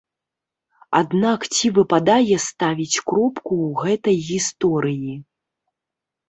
Аднак 0.99 1.39
ці 1.55 1.65
выпадае 1.77 2.35
ставіць 2.45 3.01
кропку 3.11 3.53
ў 3.67 3.85
гэтай 3.85 4.17
гісторыі? 4.31 5.13